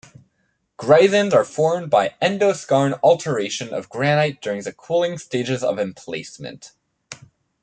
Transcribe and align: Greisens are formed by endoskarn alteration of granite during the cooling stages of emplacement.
Greisens 0.79 1.31
are 1.31 1.43
formed 1.45 1.91
by 1.91 2.15
endoskarn 2.23 2.99
alteration 3.03 3.71
of 3.71 3.87
granite 3.87 4.41
during 4.41 4.63
the 4.63 4.73
cooling 4.73 5.19
stages 5.19 5.61
of 5.63 5.77
emplacement. 5.77 6.71